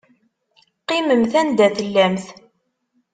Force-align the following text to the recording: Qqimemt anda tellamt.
Qqimemt 0.81 1.33
anda 1.41 1.67
tellamt. 1.75 2.25